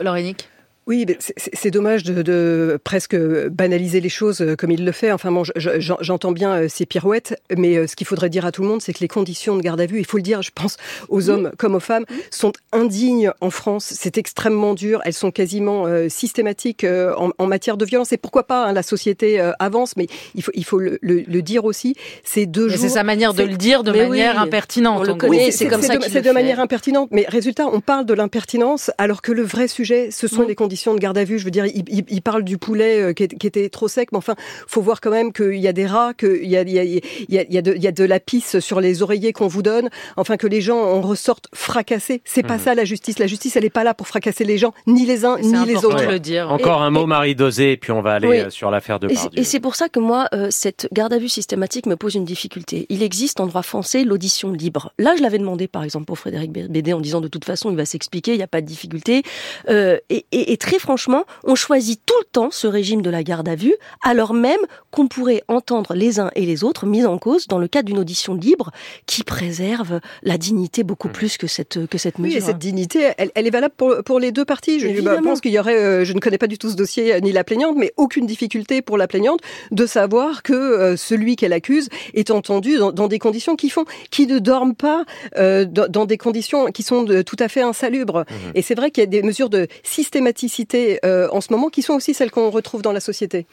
Laurenique 0.00 0.48
Oui, 0.86 1.04
c'est- 1.18 1.34
c'est 1.36 1.50
c'est 1.56 1.70
dommage 1.72 2.04
de, 2.04 2.22
de 2.22 2.78
presque 2.84 3.16
banaliser 3.16 4.00
les 4.00 4.08
choses 4.08 4.40
euh, 4.40 4.54
comme 4.54 4.70
il 4.70 4.84
le 4.84 4.92
fait. 4.92 5.10
Enfin 5.10 5.32
bon, 5.32 5.42
je- 5.42 5.50
je- 5.56 5.80
j'en- 5.80 5.96
j'entends 6.00 6.30
bien 6.30 6.52
euh, 6.54 6.66
ces 6.68 6.86
pirouettes, 6.86 7.40
mais 7.56 7.76
euh, 7.76 7.86
ce 7.88 7.96
qu'il 7.96 8.06
faudrait 8.06 8.28
dire 8.30 8.46
à 8.46 8.52
tout 8.52 8.62
le 8.62 8.68
monde, 8.68 8.80
c'est 8.80 8.92
que 8.92 9.00
les 9.00 9.08
conditions 9.08 9.56
de 9.56 9.62
garde 9.62 9.80
à 9.80 9.86
vue, 9.86 9.98
il 9.98 10.06
faut 10.06 10.16
le 10.16 10.22
dire, 10.22 10.42
je 10.42 10.52
pense, 10.54 10.76
aux 11.08 11.28
hommes 11.28 11.50
comme 11.58 11.74
aux 11.74 11.80
femmes, 11.80 12.04
sont 12.30 12.52
indignes 12.72 13.32
en 13.40 13.50
France. 13.50 13.86
C'est 13.96 14.16
extrêmement 14.16 14.74
dur. 14.74 15.00
Elles 15.04 15.12
sont 15.12 15.32
quasiment 15.32 15.86
systématiques 16.08 16.84
en, 16.84 17.30
en 17.36 17.46
matière 17.46 17.76
de 17.76 17.84
violence. 17.84 18.12
Et 18.12 18.16
pourquoi 18.16 18.46
pas 18.46 18.66
hein, 18.66 18.72
La 18.72 18.84
société 18.84 19.40
avance, 19.58 19.96
mais 19.96 20.06
il 20.36 20.42
faut, 20.44 20.52
il 20.54 20.64
faut 20.64 20.78
le, 20.78 20.98
le- 21.02 21.24
le 21.26 21.42
dire 21.42 21.64
aussi. 21.64 21.96
Ces 22.22 22.46
deux 22.46 22.68
jours. 22.68 22.78
c'est 22.78 22.90
sa 22.90 23.02
manière 23.02 23.32
de 23.34 23.38
c'est- 23.42 23.46
le 23.48 23.56
dire 23.56 23.82
de 23.82 23.90
manière 23.90 24.34
oui, 24.36 24.40
impertinente. 24.42 25.00
on 25.00 25.02
le 25.02 25.14
connaît, 25.16 25.46
Oui, 25.46 25.52
c'est 25.52 25.66
comme 25.66 25.82
ça 25.82 25.94
C'est 26.08 26.22
de 26.22 26.30
manière 26.30 26.60
impertinente, 26.60 27.08
mais 27.10 27.24
résultat, 27.28 27.66
on 27.66 27.80
parle 27.80 28.06
de 28.06 28.14
l'impertinence 28.14 28.92
alors 28.98 29.20
que 29.20 29.32
le 29.32 29.42
vrai 29.42 29.66
sujet, 29.66 30.10
ce 30.12 30.28
sont 30.28 30.42
Oui. 30.42 30.46
les 30.48 30.54
conditions 30.54 30.75
de 30.94 30.98
garde 31.00 31.18
à 31.18 31.24
vue. 31.24 31.38
Je 31.38 31.44
veux 31.44 31.50
dire, 31.50 31.66
il, 31.66 31.84
il- 31.88 32.04
il 32.08 32.22
parle 32.22 32.44
du 32.44 32.58
poulet 32.58 33.00
euh, 33.00 33.12
qui, 33.12 33.24
est- 33.24 33.36
qui 33.38 33.46
était 33.46 33.68
trop 33.68 33.88
sec, 33.88 34.10
mais 34.12 34.18
enfin, 34.18 34.34
faut 34.66 34.80
voir 34.82 35.00
quand 35.00 35.10
même 35.10 35.32
qu'il 35.32 35.56
y 35.56 35.68
a 35.68 35.72
des 35.72 35.86
rats, 35.86 36.14
qu'il 36.14 36.46
y 36.46 36.56
a, 36.56 36.62
il 36.62 36.68
y, 36.70 36.78
a, 36.78 36.82
il 36.84 37.00
y, 37.28 37.58
a, 37.58 37.62
de, 37.62 37.74
il 37.74 37.82
y 37.82 37.86
a 37.88 37.92
de 37.92 38.04
la 38.04 38.20
pisse 38.20 38.58
sur 38.60 38.80
les 38.80 39.02
oreillers 39.02 39.32
qu'on 39.32 39.48
vous 39.48 39.62
donne, 39.62 39.88
enfin 40.16 40.36
que 40.36 40.46
les 40.46 40.60
gens 40.60 40.78
en 40.78 41.00
ressortent 41.00 41.48
fracassés. 41.54 42.22
C'est 42.24 42.42
pas 42.42 42.54
Mhm. 42.56 42.60
ça 42.62 42.74
la 42.74 42.84
justice. 42.84 43.18
La 43.18 43.26
justice, 43.26 43.56
elle 43.56 43.64
est 43.64 43.70
pas 43.70 43.84
là 43.84 43.94
pour 43.94 44.06
fracasser 44.08 44.44
les 44.44 44.58
gens, 44.58 44.72
ni 44.86 45.06
les 45.06 45.24
uns 45.24 45.38
ni 45.38 45.52
les 45.66 45.76
important 45.76 45.88
autres. 45.88 46.06
de 46.06 46.12
le 46.12 46.20
dire. 46.20 46.50
Encore 46.52 46.80
Et- 46.82 46.86
un 46.86 46.90
mot, 46.90 47.04
et- 47.04 47.06
Marie 47.06 47.34
Dosé, 47.34 47.72
et 47.72 47.76
puis 47.76 47.92
on 47.92 48.02
va 48.02 48.12
aller 48.14 48.28
Oui. 48.28 48.38
euh, 48.38 48.50
sur 48.50 48.70
l'affaire 48.70 49.00
de 49.00 49.06
Et 49.08 49.14
c'est- 49.14 49.22
Pardieu. 49.22 49.40
Et 49.40 49.44
c'est 49.44 49.60
pour 49.60 49.74
ça 49.76 49.88
que 49.88 49.98
moi, 50.00 50.28
euh, 50.34 50.48
cette 50.50 50.88
garde 50.92 51.12
à 51.12 51.18
vue 51.18 51.28
systématique 51.28 51.86
me 51.86 51.96
pose 51.96 52.14
une 52.14 52.24
difficulté. 52.24 52.86
Il 52.88 53.02
existe 53.02 53.40
en 53.40 53.46
droit 53.46 53.62
français 53.62 54.04
l'audition 54.04 54.50
libre. 54.52 54.92
Là, 54.98 55.14
je 55.16 55.22
l'avais 55.22 55.38
demandé, 55.38 55.68
par 55.68 55.84
exemple, 55.84 56.04
pour 56.06 56.18
Frédéric 56.18 56.52
Bédé, 56.52 56.92
en 56.92 57.00
disant 57.00 57.20
de 57.20 57.28
toute 57.28 57.44
façon, 57.44 57.70
il 57.70 57.76
va 57.76 57.84
s'expliquer, 57.84 58.32
il 58.32 58.36
n'y 58.38 58.42
a 58.42 58.46
pas 58.48 58.60
de 58.60 58.66
difficulté. 58.66 59.22
Euh, 59.68 59.98
et, 60.10 60.26
et- 60.32 60.52
et 60.52 60.56
très 60.66 60.78
franchement, 60.80 61.24
on 61.44 61.54
choisit 61.54 62.00
tout 62.04 62.14
le 62.20 62.26
temps 62.30 62.50
ce 62.50 62.66
régime 62.66 63.00
de 63.00 63.10
la 63.10 63.22
garde 63.22 63.48
à 63.48 63.54
vue, 63.54 63.74
alors 64.02 64.34
même 64.34 64.58
qu'on 64.90 65.06
pourrait 65.06 65.42
entendre 65.48 65.94
les 65.94 66.18
uns 66.18 66.30
et 66.34 66.44
les 66.44 66.64
autres 66.64 66.86
mis 66.86 67.04
en 67.04 67.18
cause 67.18 67.46
dans 67.46 67.58
le 67.58 67.68
cadre 67.68 67.86
d'une 67.86 67.98
audition 67.98 68.34
libre 68.34 68.70
qui 69.06 69.22
préserve 69.22 70.00
la 70.22 70.38
dignité 70.38 70.82
beaucoup 70.82 71.06
Mm. 71.08 71.12
plus 71.12 71.36
que 71.38 71.46
cette, 71.46 71.86
que 71.86 71.98
cette 71.98 72.16
Oui, 72.18 72.24
mesure. 72.24 72.38
et 72.38 72.40
cette 72.40 72.58
dignité, 72.58 73.12
elle, 73.16 73.30
elle 73.36 73.46
est 73.46 73.50
valable 73.50 73.74
pour, 73.76 73.94
pour 74.04 74.18
les 74.18 74.32
deux 74.32 74.44
parties. 74.44 74.80
Je, 74.80 74.86
je 74.86 74.90
Évidemment. 74.92 75.22
pense 75.30 75.40
qu'il 75.40 75.52
y 75.52 75.58
aurait, 75.58 75.76
euh, 75.78 76.04
je 76.04 76.12
ne 76.14 76.18
connais 76.20 76.38
pas 76.38 76.48
du 76.48 76.58
tout 76.58 76.68
ce 76.70 76.74
dossier 76.74 77.14
euh, 77.14 77.20
ni 77.20 77.30
la 77.30 77.44
plaignante, 77.44 77.76
mais 77.76 77.92
aucune 77.96 78.26
difficulté 78.26 78.82
pour 78.82 78.96
la 78.98 79.06
plaignante 79.06 79.40
de 79.70 79.86
savoir 79.86 80.42
que 80.42 80.52
euh, 80.52 80.96
celui 80.96 81.36
qu'elle 81.36 81.52
accuse 81.52 81.88
est 82.14 82.30
entendu 82.32 82.76
dans, 82.78 82.90
dans 82.90 83.06
des 83.06 83.20
conditions 83.20 83.54
qui 83.54 83.70
font, 83.70 83.84
qui 84.10 84.26
ne 84.26 84.38
dorment 84.40 84.74
pas 84.74 85.04
euh, 85.36 85.64
dans, 85.64 85.86
dans 85.88 86.06
des 86.06 86.18
conditions 86.18 86.66
qui 86.72 86.82
sont 86.82 87.04
de, 87.04 87.22
tout 87.22 87.36
à 87.38 87.48
fait 87.48 87.62
insalubres. 87.62 88.24
Mhm. 88.28 88.52
Et 88.56 88.62
c'est 88.62 88.74
vrai 88.74 88.90
qu'il 88.90 89.02
y 89.02 89.06
a 89.06 89.10
des 89.10 89.22
mesures 89.22 89.50
de 89.50 89.68
systématicité 89.84 90.55
euh, 91.04 91.28
en 91.32 91.40
ce 91.40 91.52
moment 91.52 91.68
qui 91.68 91.82
sont 91.82 91.94
aussi 91.94 92.14
celles 92.14 92.30
qu'on 92.30 92.50
retrouve 92.50 92.82
dans 92.82 92.92
la 92.92 93.00
société. 93.00 93.46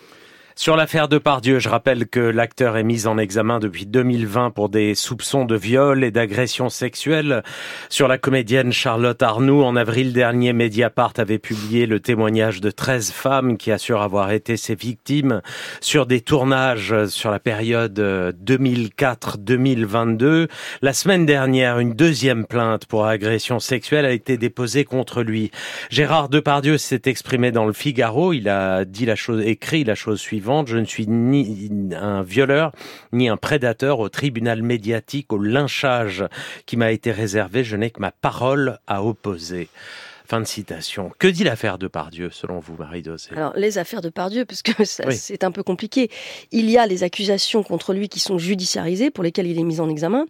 Sur 0.56 0.76
l'affaire 0.76 1.08
de 1.08 1.18
Pardieu, 1.18 1.58
je 1.58 1.68
rappelle 1.68 2.08
que 2.08 2.20
l'acteur 2.20 2.78
est 2.78 2.84
mis 2.84 3.08
en 3.08 3.18
examen 3.18 3.58
depuis 3.58 3.88
2020 3.88 4.52
pour 4.52 4.70
des 4.70 4.94
soupçons 4.94 5.46
de 5.46 5.56
viol 5.56 6.04
et 6.04 6.12
d'agression 6.12 6.70
sexuelle 6.70 7.42
sur 7.90 8.08
la 8.08 8.20
comédienne 8.20 8.72
Charlotte 8.72 9.20
Arnoux. 9.24 9.64
En 9.64 9.76
avril 9.76 10.14
dernier, 10.14 10.54
Mediapart 10.54 11.14
avait 11.18 11.40
publié 11.40 11.88
le 11.88 12.00
témoignage 12.00 12.62
de 12.62 12.70
13 12.70 13.12
femmes 13.12 13.58
qui 13.58 13.72
assurent 13.72 14.04
avoir 14.04 14.30
été 14.30 14.56
ses 14.56 14.76
victimes 14.76 15.42
sur 15.82 16.06
des 16.06 16.22
tournages 16.22 17.08
sur 17.08 17.32
la 17.32 17.40
période 17.40 17.98
euh, 17.98 18.32
2004-2022. 18.46 20.50
La 20.84 20.94
semaine 20.94 21.26
dernière, 21.26 21.80
une 21.80 21.94
deuxième 21.94 22.46
plainte 22.46 22.86
pour 22.86 23.08
agression 23.08 23.60
sexuelle 23.60 24.06
a 24.06 24.12
été 24.12 24.38
déposée 24.38 24.86
contre 24.86 25.24
lui. 25.24 25.50
Gérard 25.90 26.30
Depardieu 26.30 26.78
s'est 26.78 27.02
exprimé 27.06 27.52
dans 27.52 27.66
le 27.66 27.74
Figaro. 27.74 28.34
Il 28.34 28.50
a 28.50 28.86
dit 28.86 29.08
la 29.08 29.16
chose, 29.16 29.42
écrit 29.44 29.84
la 29.84 29.96
chose 29.96 30.20
suivante. 30.20 30.43
Je 30.66 30.78
ne 30.78 30.86
suis 30.86 31.08
ni 31.08 31.70
un 31.96 32.22
violeur, 32.22 32.74
ni 33.14 33.30
un 33.30 33.38
prédateur 33.38 34.00
au 34.00 34.10
tribunal 34.10 34.62
médiatique, 34.62 35.32
au 35.32 35.38
lynchage 35.38 36.26
qui 36.66 36.76
m'a 36.76 36.92
été 36.92 37.12
réservé. 37.12 37.64
Je 37.64 37.78
n'ai 37.78 37.92
que 37.92 38.02
ma 38.02 38.12
parole 38.12 38.80
à 38.86 39.04
opposer. 39.04 39.70
Fin 40.26 40.42
de 40.42 40.46
citation. 40.46 41.12
Que 41.20 41.28
dit 41.28 41.44
l'affaire 41.44 41.78
Depardieu, 41.78 42.30
selon 42.30 42.60
vous, 42.60 42.76
Marie 42.78 43.02
Dosé 43.02 43.30
Alors, 43.36 43.54
les 43.56 43.78
affaires 43.78 44.02
de 44.02 44.10
Pardieu, 44.10 44.46
parce 44.46 44.62
que 44.64 44.84
ça, 44.86 45.06
Oui. 45.08 45.16
c'est 45.16 45.44
un 45.44 45.52
peu 45.52 45.64
compliqué. 45.64 46.10
Il 46.52 46.70
y 46.70 46.78
a 46.78 46.86
les 46.88 47.04
accusations 47.04 47.64
contre 47.64 47.94
lui 47.94 48.10
qui 48.10 48.20
sont 48.20 48.38
judiciarisées, 48.38 49.12
pour 49.12 49.24
lesquelles 49.24 49.48
il 49.48 49.60
est 49.60 49.64
mis 49.64 49.80
en 49.80 49.90
examen. 49.90 50.26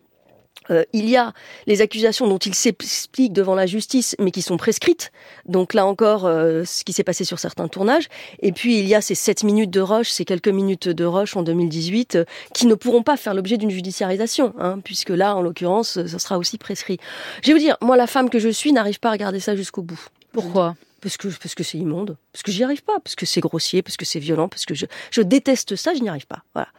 Euh, 0.70 0.84
il 0.94 1.10
y 1.10 1.18
a 1.18 1.34
les 1.68 1.82
accusations 1.82 2.28
dont 2.28 2.38
il 2.38 2.56
s'explique 2.56 3.34
devant 3.34 3.56
la 3.56 3.66
justice, 3.66 4.16
mais 4.20 4.32
qui 4.32 4.42
sont 4.42 4.58
prescrites. 4.58 5.12
Donc 5.46 5.74
là 5.74 5.86
encore, 5.86 6.26
euh, 6.26 6.64
ce 6.66 6.84
qui 6.84 6.94
s'est 6.94 7.04
passé 7.04 7.24
sur 7.24 7.40
certains 7.40 7.68
tournages. 7.68 8.08
Et 8.42 8.52
puis 8.52 8.80
il 8.80 8.88
y 8.88 8.96
a 8.96 9.02
ces 9.02 9.16
7 9.16 9.44
minutes 9.44 9.72
de 9.72 9.82
rush, 9.82 10.10
ces 10.10 10.26
quelques 10.26 10.48
minutes 10.48 10.88
de 10.88 11.06
rush 11.06 11.36
en 11.36 11.44
2018, 11.44 12.16
euh, 12.16 12.26
qui 12.54 12.68
ne 12.68 12.76
pourront 12.76 13.04
pas 13.04 13.18
faire 13.18 13.34
l'objet 13.34 13.58
d'une 13.58 13.72
judiciarisation, 13.72 14.54
hein, 14.60 14.80
puisque 14.84 15.10
là, 15.10 15.36
en 15.36 15.42
l'occurrence, 15.42 16.06
ça 16.06 16.20
sera 16.20 16.38
aussi 16.38 16.58
prescrit. 16.58 16.98
Je 17.42 17.48
vais 17.48 17.54
vous 17.54 17.60
dire, 17.60 17.78
moi, 17.82 17.98
la 17.98 18.08
femme 18.08 18.30
que 18.30 18.40
je 18.40 18.50
suis 18.50 18.72
n'arrive 18.72 19.00
pas 19.00 19.10
à 19.10 19.14
regarder 19.14 19.40
ça 19.40 19.56
jusqu'au 19.56 19.82
bout. 19.82 20.08
Pourquoi 20.32 20.76
parce 21.02 21.18
que 21.18 21.28
parce 21.28 21.54
que 21.54 21.64
c'est 21.64 21.78
immonde, 21.78 22.16
parce 22.32 22.44
que 22.44 22.52
j'y 22.54 22.64
arrive 22.64 22.82
pas, 22.82 22.98
parce 23.04 23.16
que 23.16 23.26
c'est 23.26 23.42
grossier, 23.42 23.82
parce 23.82 23.98
que 23.98 24.06
c'est 24.06 24.20
violent, 24.20 24.48
parce 24.48 24.66
que 24.66 24.74
je, 24.74 24.86
je 25.12 25.22
déteste 25.22 25.76
ça, 25.76 25.94
je 25.94 26.00
n'y 26.00 26.08
arrive 26.08 26.28
pas. 26.28 26.44
Voilà. 26.54 26.70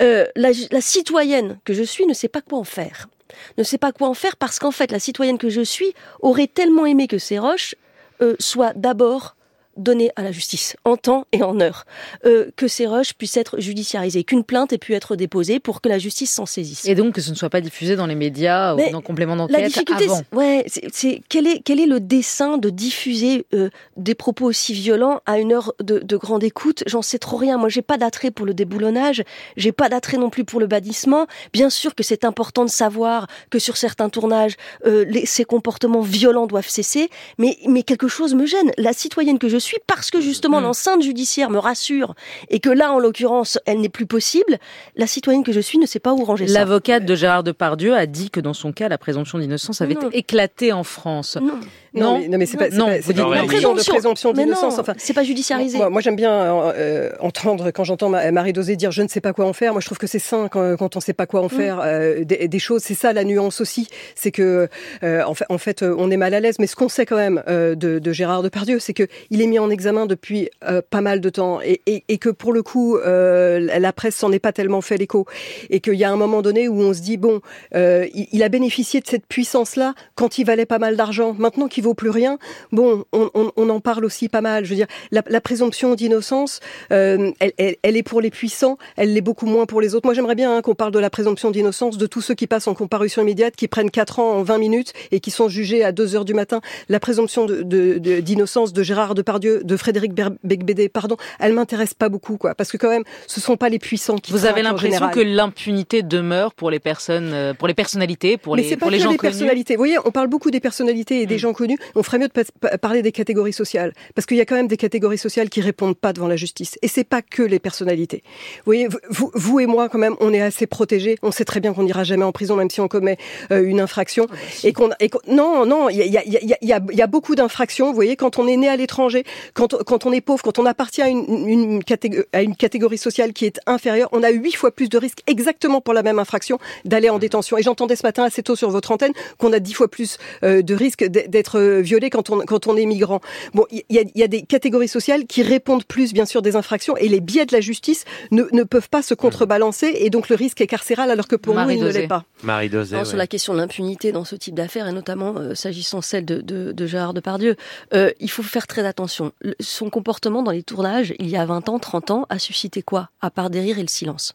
Euh, 0.00 0.26
la, 0.36 0.52
citoyenne 0.80 1.58
que 1.64 1.72
je 1.72 1.82
suis 1.82 2.06
ne 2.06 2.14
sait 2.14 2.28
pas 2.28 2.40
quoi 2.40 2.58
en 2.58 2.64
faire. 2.64 3.08
Ne 3.56 3.62
sait 3.62 3.78
pas 3.78 3.92
quoi 3.92 4.08
en 4.08 4.14
faire 4.14 4.36
parce 4.36 4.58
qu'en 4.58 4.70
fait, 4.70 4.92
la 4.92 5.00
citoyenne 5.00 5.38
que 5.38 5.48
je 5.48 5.60
suis 5.60 5.92
aurait 6.20 6.46
tellement 6.46 6.86
aimé 6.86 7.08
que 7.08 7.18
ces 7.18 7.38
roches 7.38 7.74
euh, 8.22 8.36
soient 8.38 8.72
d'abord 8.74 9.36
donné 9.78 10.10
à 10.16 10.22
la 10.22 10.32
justice 10.32 10.76
en 10.84 10.96
temps 10.96 11.26
et 11.32 11.42
en 11.42 11.60
heure, 11.60 11.86
euh, 12.26 12.50
que 12.56 12.68
ces 12.68 12.86
rushs 12.86 13.14
puissent 13.14 13.36
être 13.36 13.60
judiciarisés, 13.60 14.24
qu'une 14.24 14.44
plainte 14.44 14.72
ait 14.72 14.78
pu 14.78 14.94
être 14.94 15.16
déposée 15.16 15.60
pour 15.60 15.80
que 15.80 15.88
la 15.88 15.98
justice 15.98 16.30
s'en 16.32 16.46
saisisse. 16.46 16.84
Et 16.86 16.94
donc 16.94 17.14
que 17.14 17.20
ce 17.20 17.30
ne 17.30 17.34
soit 17.34 17.50
pas 17.50 17.60
diffusé 17.60 17.96
dans 17.96 18.06
les 18.06 18.14
médias 18.14 18.74
ou 18.74 18.90
dans 18.90 19.00
complément 19.00 19.36
d'enquête 19.36 19.60
La 19.60 19.66
difficulté, 19.68 20.04
avant. 20.04 20.22
ouais, 20.32 20.64
c'est 20.92 21.22
quel 21.28 21.46
est 21.46 21.62
quel 21.64 21.80
est 21.80 21.86
le 21.86 22.00
dessin 22.00 22.58
de 22.58 22.70
diffuser 22.70 23.46
euh, 23.54 23.70
des 23.96 24.14
propos 24.14 24.46
aussi 24.46 24.72
violents 24.72 25.20
à 25.26 25.38
une 25.38 25.52
heure 25.52 25.72
de, 25.80 25.98
de 26.00 26.16
grande 26.16 26.42
écoute? 26.44 26.82
J'en 26.86 27.02
sais 27.02 27.18
trop 27.18 27.36
rien. 27.36 27.58
Moi, 27.58 27.68
j'ai 27.68 27.82
pas 27.82 27.96
d'attrait 27.98 28.30
pour 28.30 28.46
le 28.46 28.54
déboulonnage, 28.54 29.22
j'ai 29.56 29.72
pas 29.72 29.88
d'attrait 29.88 30.16
non 30.18 30.30
plus 30.30 30.44
pour 30.44 30.60
le 30.60 30.66
bannissement. 30.66 31.26
Bien 31.52 31.70
sûr 31.70 31.94
que 31.94 32.02
c'est 32.02 32.24
important 32.24 32.64
de 32.64 32.70
savoir 32.70 33.26
que 33.50 33.58
sur 33.58 33.76
certains 33.76 34.08
tournages, 34.08 34.56
euh, 34.86 35.04
les, 35.06 35.26
ces 35.26 35.44
comportements 35.44 36.00
violents 36.00 36.46
doivent 36.46 36.68
cesser, 36.68 37.10
mais 37.38 37.58
mais 37.68 37.82
quelque 37.82 38.08
chose 38.08 38.34
me 38.34 38.46
gêne. 38.46 38.72
La 38.78 38.92
citoyenne 38.92 39.38
que 39.38 39.48
je 39.48 39.56
suis 39.58 39.67
suis 39.68 39.78
parce 39.86 40.10
que 40.10 40.20
justement 40.20 40.60
mm. 40.60 40.64
l'enceinte 40.64 41.02
judiciaire 41.02 41.50
me 41.50 41.58
rassure 41.58 42.14
et 42.48 42.60
que 42.60 42.70
là, 42.70 42.92
en 42.92 42.98
l'occurrence, 42.98 43.58
elle 43.66 43.80
n'est 43.80 43.88
plus 43.88 44.06
possible, 44.06 44.58
la 44.96 45.06
citoyenne 45.06 45.44
que 45.44 45.52
je 45.52 45.60
suis 45.60 45.78
ne 45.78 45.86
sait 45.86 46.00
pas 46.00 46.12
où 46.12 46.24
ranger 46.24 46.48
ça. 46.48 46.58
L'avocate 46.58 47.04
de 47.04 47.14
Gérard 47.14 47.44
Depardieu 47.44 47.94
a 47.94 48.06
dit 48.06 48.30
que 48.30 48.40
dans 48.40 48.54
son 48.54 48.72
cas, 48.72 48.88
la 48.88 48.98
présomption 48.98 49.38
d'innocence 49.38 49.80
avait 49.80 49.96
éclaté 50.12 50.72
en 50.72 50.84
France. 50.84 51.38
Non. 51.40 51.58
Non, 51.94 52.20
mais, 52.38 52.46
c'est 52.46 52.56
pas, 52.56 52.68
non, 52.68 52.88
c'est 53.02 53.14
pas, 53.14 53.44
présomption, 53.44 53.92
présomption 53.92 54.32
d'innocence. 54.32 54.78
Enfin, 54.78 54.94
c'est 54.98 55.14
pas 55.14 55.24
judiciarisé. 55.24 55.78
Moi, 55.90 56.00
j'aime 56.00 56.16
bien 56.16 56.32
euh, 56.32 57.10
entendre 57.20 57.70
quand 57.70 57.84
j'entends 57.84 58.08
Marie 58.08 58.52
Dosé 58.52 58.76
dire 58.76 58.90
je 58.90 59.02
ne 59.02 59.08
sais 59.08 59.20
pas 59.20 59.32
quoi 59.32 59.46
en 59.46 59.52
faire. 59.52 59.72
Moi, 59.72 59.80
je 59.80 59.86
trouve 59.86 59.98
que 59.98 60.06
c'est 60.06 60.18
sain 60.18 60.48
quand, 60.48 60.76
quand 60.76 60.96
on 60.96 60.98
ne 60.98 61.02
sait 61.02 61.12
pas 61.12 61.26
quoi 61.26 61.40
en 61.40 61.46
mm. 61.46 61.50
faire 61.50 61.80
euh, 61.82 62.24
des, 62.24 62.58
choses. 62.58 62.82
C'est 62.82 62.94
ça 62.94 63.12
la 63.12 63.24
nuance 63.24 63.60
aussi. 63.60 63.88
C'est 64.14 64.30
que 64.30 64.68
euh, 65.02 65.22
en, 65.24 65.34
fait, 65.34 65.46
en 65.48 65.58
fait, 65.58 65.82
on 65.82 66.10
est 66.10 66.16
mal 66.16 66.34
à 66.34 66.40
l'aise. 66.40 66.56
Mais 66.58 66.66
ce 66.66 66.76
qu'on 66.76 66.88
sait 66.88 67.06
quand 67.06 67.16
même 67.16 67.42
de, 67.48 67.74
de 67.74 68.12
Gérard 68.12 68.42
Depardieu, 68.42 68.78
c'est 68.78 68.94
que 68.94 69.06
il 69.30 69.40
est 69.40 69.46
mis 69.46 69.57
en 69.58 69.70
examen 69.70 70.06
depuis 70.06 70.48
pas 70.90 71.00
mal 71.00 71.20
de 71.20 71.30
temps 71.30 71.60
et, 71.62 72.18
que 72.18 72.30
pour 72.30 72.52
le 72.52 72.62
coup, 72.62 72.98
la 72.98 73.92
presse 73.92 74.16
s'en 74.16 74.32
est 74.32 74.38
pas 74.38 74.52
tellement 74.52 74.80
fait 74.80 74.96
l'écho 74.96 75.26
et 75.70 75.80
qu'il 75.80 75.94
y 75.94 76.04
a 76.04 76.10
un 76.10 76.16
moment 76.16 76.42
donné 76.42 76.68
où 76.68 76.80
on 76.80 76.92
se 76.94 77.00
dit 77.00 77.16
bon, 77.16 77.40
il, 77.74 78.28
il, 78.32 78.42
a 78.42 78.48
bénéficié 78.48 79.00
de 79.00 79.06
cette 79.06 79.26
puissance-là 79.26 79.94
quand 80.14 80.38
il 80.38 80.44
valait 80.44 80.66
pas 80.66 80.78
mal 80.78 80.96
d'argent. 80.96 81.34
Maintenant 81.38 81.68
qu'il 81.68 81.84
vaut 81.84 81.94
plus 81.94 82.10
rien, 82.10 82.38
bon, 82.72 83.04
on, 83.12 83.68
en 83.68 83.80
parle 83.80 84.04
aussi 84.04 84.28
pas 84.28 84.40
mal. 84.40 84.64
Je 84.64 84.70
veux 84.70 84.76
dire, 84.76 84.86
la, 85.10 85.40
présomption 85.40 85.94
d'innocence, 85.94 86.60
euh, 86.92 87.30
elle, 87.40 87.96
est 87.96 88.02
pour 88.02 88.20
les 88.20 88.30
puissants, 88.30 88.78
elle 88.96 89.12
l'est 89.14 89.20
beaucoup 89.20 89.46
moins 89.46 89.66
pour 89.66 89.80
les 89.80 89.94
autres. 89.94 90.06
Moi, 90.06 90.14
j'aimerais 90.14 90.34
bien 90.34 90.56
hein, 90.56 90.62
qu'on 90.62 90.74
parle 90.74 90.92
de 90.92 90.98
la 90.98 91.10
présomption 91.10 91.50
d'innocence 91.50 91.98
de 91.98 92.06
tous 92.06 92.20
ceux 92.20 92.34
qui 92.34 92.46
passent 92.46 92.68
en 92.68 92.74
comparution 92.74 93.22
immédiate, 93.22 93.56
qui 93.56 93.68
prennent 93.68 93.90
4 93.90 94.18
ans 94.18 94.32
en 94.38 94.42
20 94.42 94.58
minutes 94.58 94.92
et 95.10 95.20
qui 95.20 95.30
sont 95.30 95.48
jugés 95.48 95.84
à 95.84 95.92
2 95.92 96.16
heures 96.16 96.24
du 96.24 96.34
matin. 96.34 96.60
La 96.88 97.00
présomption 97.00 97.46
d'innocence 97.46 98.72
de, 98.72 98.74
de, 98.74 98.80
de, 98.80 98.82
Gérard 98.82 99.14
Depardieu, 99.14 99.47
de 99.62 99.76
Frédéric 99.76 100.12
Becbédé, 100.44 100.88
pardon, 100.88 101.16
elle 101.38 101.52
m'intéresse 101.52 101.94
pas 101.94 102.08
beaucoup, 102.08 102.36
quoi, 102.36 102.54
parce 102.54 102.70
que 102.70 102.76
quand 102.76 102.90
même, 102.90 103.04
ce 103.26 103.40
sont 103.40 103.56
pas 103.56 103.68
les 103.68 103.78
puissants 103.78 104.16
qui. 104.16 104.32
Vous 104.32 104.46
avez 104.46 104.62
l'impression 104.62 105.08
que 105.10 105.20
l'impunité 105.20 106.02
demeure 106.02 106.54
pour 106.54 106.70
les 106.70 106.78
personnes, 106.80 107.32
euh, 107.32 107.54
pour 107.54 107.68
les 107.68 107.74
personnalités, 107.74 108.36
pour 108.36 108.56
Mais 108.56 108.62
les, 108.62 108.76
pour 108.76 108.90
les 108.90 108.98
gens 108.98 109.10
les 109.10 109.16
connus. 109.16 109.30
personnalités. 109.30 109.74
Vous 109.74 109.80
voyez, 109.80 109.98
on 110.04 110.10
parle 110.10 110.28
beaucoup 110.28 110.50
des 110.50 110.60
personnalités 110.60 111.22
et 111.22 111.26
des 111.26 111.36
mmh. 111.36 111.38
gens 111.38 111.52
connus. 111.52 111.78
On 111.94 112.02
ferait 112.02 112.18
mieux 112.18 112.28
de 112.28 112.76
parler 112.76 113.02
des 113.02 113.12
catégories 113.12 113.52
sociales, 113.52 113.92
parce 114.14 114.26
qu'il 114.26 114.36
y 114.36 114.40
a 114.40 114.44
quand 114.44 114.56
même 114.56 114.68
des 114.68 114.76
catégories 114.76 115.18
sociales 115.18 115.48
qui 115.48 115.60
répondent 115.60 115.96
pas 115.96 116.12
devant 116.12 116.28
la 116.28 116.36
justice. 116.36 116.78
Et 116.82 116.88
c'est 116.88 117.04
pas 117.04 117.22
que 117.22 117.42
les 117.42 117.58
personnalités. 117.58 118.22
Vous 118.58 118.66
voyez, 118.66 118.88
vous, 119.10 119.30
vous, 119.34 119.60
et 119.60 119.66
moi, 119.66 119.88
quand 119.88 119.98
même, 119.98 120.16
on 120.20 120.32
est 120.32 120.40
assez 120.40 120.66
protégés. 120.66 121.16
On 121.22 121.30
sait 121.30 121.44
très 121.44 121.60
bien 121.60 121.72
qu'on 121.72 121.82
n'ira 121.82 122.04
jamais 122.04 122.24
en 122.24 122.32
prison, 122.32 122.56
même 122.56 122.70
si 122.70 122.80
on 122.80 122.88
commet 122.88 123.18
euh, 123.50 123.62
une 123.62 123.80
infraction. 123.80 124.26
Oh, 124.28 124.32
bah. 124.32 124.36
Et 124.64 124.72
qu'on, 124.72 124.90
non, 125.28 125.66
non, 125.66 125.88
il 125.88 125.96
y 125.96 126.02
a, 126.02 126.06
y, 126.06 126.16
a, 126.18 126.24
y, 126.24 126.72
a, 126.72 126.80
y 126.90 127.02
a, 127.02 127.06
beaucoup 127.06 127.34
d'infractions. 127.34 127.88
Vous 127.88 127.94
voyez, 127.94 128.16
quand 128.16 128.38
on 128.38 128.46
est 128.46 128.56
né 128.56 128.68
à 128.68 128.76
l'étranger, 128.76 129.24
quand, 129.54 129.82
quand 129.84 130.06
on 130.06 130.12
est 130.12 130.20
pauvre, 130.20 130.42
quand 130.42 130.58
on 130.58 130.66
appartient 130.66 131.02
à 131.02 131.08
une, 131.08 131.48
une, 131.48 131.84
catégorie, 131.84 132.26
à 132.32 132.42
une 132.42 132.56
catégorie 132.56 132.98
sociale 132.98 133.32
qui 133.32 133.44
est 133.46 133.60
inférieure, 133.66 134.08
on 134.12 134.22
a 134.22 134.30
huit 134.30 134.54
fois 134.54 134.70
plus 134.70 134.88
de 134.88 134.98
risques, 134.98 135.22
exactement 135.26 135.80
pour 135.80 135.94
la 135.94 136.02
même 136.02 136.18
infraction, 136.18 136.58
d'aller 136.84 137.10
en 137.10 137.16
mmh. 137.16 137.20
détention. 137.20 137.58
Et 137.58 137.62
j'entendais 137.62 137.96
ce 137.96 138.06
matin 138.06 138.24
assez 138.24 138.42
tôt 138.42 138.56
sur 138.56 138.70
votre 138.70 138.90
antenne 138.90 139.12
qu'on 139.38 139.52
a 139.52 139.58
dix 139.58 139.74
fois 139.74 139.88
plus 139.88 140.18
euh, 140.42 140.62
de 140.62 140.74
risques 140.74 141.04
d'être 141.04 141.60
violé 141.80 142.10
quand 142.10 142.30
on, 142.30 142.40
quand 142.40 142.66
on 142.66 142.76
est 142.76 142.86
migrant. 142.86 143.20
Bon, 143.54 143.66
il 143.70 143.82
y 143.90 143.98
a, 143.98 144.02
y 144.14 144.22
a, 144.22 144.28
des 144.28 144.42
catégories 144.42 144.88
sociales 144.88 145.26
qui 145.26 145.42
répondent 145.42 145.84
plus, 145.84 146.12
bien 146.12 146.26
sûr, 146.26 146.42
des 146.42 146.56
infractions 146.56 146.96
et 146.96 147.08
les 147.08 147.20
biais 147.20 147.46
de 147.46 147.52
la 147.52 147.60
justice 147.60 148.04
ne, 148.30 148.44
ne 148.52 148.62
peuvent 148.62 148.88
pas 148.88 149.02
se 149.02 149.14
contrebalancer 149.14 149.92
et 149.96 150.10
donc 150.10 150.28
le 150.28 150.36
risque 150.36 150.60
est 150.60 150.66
carcéral 150.66 151.10
alors 151.10 151.28
que 151.28 151.36
pour 151.36 151.54
Marie 151.54 151.76
nous, 151.76 151.86
il 151.86 151.88
ne 151.88 151.92
l'est 151.92 152.08
pas. 152.08 152.24
Marie 152.42 152.68
Dosé, 152.68 153.04
Sur 153.04 153.16
la 153.16 153.26
question 153.26 153.52
de 153.54 153.58
l'impunité 153.58 154.12
dans 154.12 154.24
ce 154.24 154.36
type 154.36 154.54
d'affaires 154.54 154.88
et 154.88 154.92
notamment 154.92 155.34
euh, 155.36 155.54
s'agissant 155.54 156.00
celle 156.00 156.24
de, 156.24 156.40
de, 156.40 156.72
de, 156.72 156.86
Gérard 156.86 157.14
Depardieu, 157.14 157.56
euh, 157.94 158.10
il 158.20 158.30
faut 158.30 158.42
faire 158.42 158.66
très 158.66 158.86
attention. 158.86 159.17
Son 159.60 159.90
comportement 159.90 160.42
dans 160.42 160.52
les 160.52 160.62
tournages, 160.62 161.14
il 161.18 161.28
y 161.28 161.36
a 161.36 161.44
20 161.44 161.68
ans, 161.68 161.78
30 161.78 162.10
ans, 162.10 162.26
a 162.28 162.38
suscité 162.38 162.82
quoi? 162.82 163.10
À 163.20 163.30
part 163.30 163.50
des 163.50 163.60
rires 163.60 163.78
et 163.78 163.82
le 163.82 163.88
silence. 163.88 164.34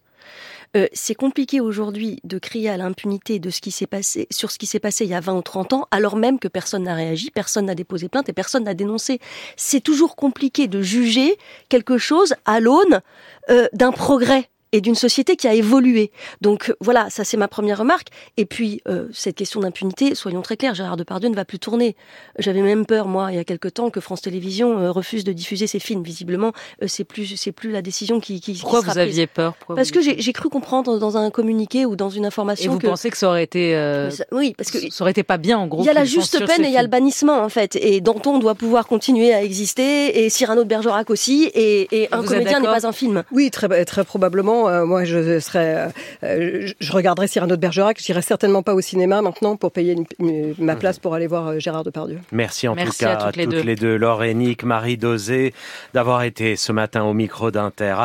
Euh, 0.76 0.88
c'est 0.94 1.14
compliqué 1.14 1.62
aujourd'hui 1.62 2.20
de 2.24 2.40
crier 2.40 2.70
à 2.70 2.78
l'impunité 2.78 3.38
de 3.38 3.52
ce 3.52 3.62
qui 3.62 3.70
s'est 3.70 3.86
passé 3.86 4.28
sur 4.32 4.50
ce 4.50 4.58
qui 4.58 4.66
s'est 4.66 4.80
passé 4.80 5.06
il 5.06 5.12
y 5.12 5.14
a 5.14 5.20
20 5.20 5.36
ou 5.36 5.42
30 5.42 5.74
ans, 5.74 5.88
alors 5.92 6.16
même 6.16 6.40
que 6.40 6.48
personne 6.48 6.84
n'a 6.84 6.96
réagi, 6.96 7.30
personne 7.30 7.66
n'a 7.66 7.76
déposé 7.76 8.10
plainte 8.10 8.28
et 8.30 8.34
personne 8.34 8.64
n'a 8.64 8.74
dénoncé. 8.74 9.20
C'est 9.56 9.82
toujours 9.82 10.16
compliqué 10.16 10.68
de 10.68 10.82
juger 10.82 11.38
quelque 11.70 11.98
chose 11.98 12.34
à 12.46 12.60
l'aune 12.60 13.02
euh, 13.50 13.68
d'un 13.74 13.92
progrès 13.92 14.50
et 14.74 14.82
d'une 14.82 14.96
société 14.96 15.38
qui 15.38 15.48
a 15.48 15.54
évolué. 15.54 16.12
Donc 16.42 16.74
voilà, 16.82 17.10
ça 17.10 17.24
c'est 17.24 17.38
ma 17.38 17.48
première 17.48 17.78
remarque. 17.78 18.08
Et 18.36 18.46
puis 18.46 18.82
euh, 18.90 19.08
cette 19.14 19.36
question 19.36 19.62
d'impunité, 19.62 20.16
soyons 20.16 20.42
très 20.42 20.58
clairs, 20.58 20.74
Gérard 20.76 20.98
Depardieu 20.98 21.30
ne 21.30 21.36
va 21.36 21.46
plus 21.46 21.60
tourner. 21.60 21.96
J'avais 22.40 22.62
même 22.62 22.86
peur 22.86 23.08
moi 23.08 23.32
il 23.32 23.36
y 23.36 23.40
a 23.40 23.44
quelque 23.46 23.70
temps 23.70 23.90
que 23.90 24.02
France 24.02 24.22
Télévisions 24.22 24.80
euh, 24.80 24.92
refuse 24.92 25.24
de 25.24 25.32
diffuser 25.32 25.68
ses 25.68 25.80
films. 25.80 26.04
Visiblement, 26.04 26.52
euh, 26.82 26.88
c'est 26.88 27.04
plus 27.04 27.38
c'est 27.38 27.52
plus 27.52 27.72
la 27.72 27.82
décision 27.82 28.20
qui. 28.20 28.42
qui 28.42 28.54
Pourquoi 28.60 28.82
qui 28.82 28.90
vous 28.90 28.98
aviez 28.98 29.28
peur? 29.28 29.54
Pourquoi 29.56 29.76
Parce 29.76 29.90
vous... 29.90 30.02
que 30.02 30.02
j'ai 30.02 30.34
cru 30.34 30.50
comprendre 30.50 30.98
dans 30.98 31.18
un 31.18 31.30
communiqué 31.30 31.86
ou 31.86 31.96
dans 31.96 32.10
une 32.10 32.26
information. 32.26 32.72
Et 32.72 32.74
vous 32.74 32.80
que... 32.80 32.88
pensez 32.88 33.12
que 33.12 33.18
ça 33.18 33.30
aurait 33.30 33.44
été 33.44 33.76
euh, 33.76 34.10
ça, 34.10 34.26
oui 34.32 34.56
parce 34.58 34.72
que 34.72 34.92
ça 34.92 35.04
aurait 35.04 35.12
été 35.12 35.24
pas 35.24 35.38
bien 35.38 35.60
en 35.60 35.68
gros. 35.68 35.84
Il 35.84 35.86
y 35.86 35.90
a 35.90 35.94
la 35.94 36.06
juste 36.06 36.44
peine 36.46 36.66
et 36.66 36.68
il 36.68 36.74
y 36.74 36.78
a 36.78 36.82
le 36.82 36.88
bannissement 36.88 37.42
en 37.44 37.50
fait. 37.50 37.76
Et 37.76 38.02
Danton 38.02 38.40
doit 38.40 38.56
pouvoir 38.56 38.88
continuer 38.88 39.34
à 39.34 39.44
exister 39.44 40.24
et 40.24 40.30
Cyrano 40.30 40.64
de 40.64 40.70
Bergerac 40.70 41.10
aussi. 41.12 41.52
Et, 41.54 41.88
et 41.92 42.14
un 42.14 42.24
comédien 42.24 42.60
n'est 42.60 42.66
pas 42.66 42.88
un 42.88 42.92
film. 42.92 43.24
Oui, 43.32 43.52
très 43.52 43.86
très 43.86 44.04
probablement. 44.04 44.63
Euh, 44.68 44.86
moi 44.86 45.04
je 45.04 45.40
serais, 45.40 45.90
euh, 46.24 46.68
je 46.80 46.92
regarderais 46.92 47.28
Cyrano 47.28 47.56
de 47.56 47.62
Bergerac. 47.62 48.00
Je 48.02 48.12
n'irais 48.12 48.22
certainement 48.22 48.64
pas 48.64 48.74
au 48.74 48.82
cinéma 48.82 49.22
maintenant 49.22 49.56
pour 49.56 49.72
payer 49.72 49.94
une, 49.94 50.06
une, 50.20 50.56
ma 50.58 50.76
place 50.76 51.00
pour 51.00 51.14
aller 51.14 51.28
voir 51.28 51.48
euh, 51.48 51.60
Gérard 51.60 51.84
Depardieu. 51.84 52.20
Merci 52.32 52.68
en 52.68 52.76
Merci 52.76 53.00
tout 53.00 53.06
cas 53.06 53.12
à 53.12 53.16
toutes, 53.16 53.38
à 53.38 53.38
les, 53.38 53.46
toutes 53.46 53.56
deux. 53.56 53.62
les 53.62 53.76
deux, 53.76 53.96
Laure 53.96 54.24
Nick, 54.24 54.64
Marie 54.64 54.98
Dosé, 54.98 55.54
d'avoir 55.94 56.24
été 56.24 56.56
ce 56.56 56.72
matin 56.72 57.04
au 57.04 57.14
micro 57.14 57.52
d'Inter. 57.52 57.96